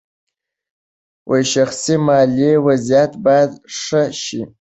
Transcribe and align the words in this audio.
شخصي 1.53 1.95
مالي 2.05 2.51
وضعیت 2.65 3.11
باید 3.25 3.51
ښه 3.81 4.01
شي. 4.23 4.41